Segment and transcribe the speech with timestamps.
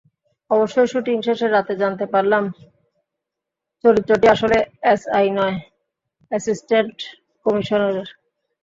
[0.51, 2.43] অবশ্য শুটিং শেষে রাতে জানতে পারলাম,
[3.83, 4.57] চরিত্রটি আসলে
[4.93, 5.55] এসআই নয়,
[6.31, 6.97] অ্যাসিস্ট্যান্ট
[7.45, 8.09] কমিশনারের।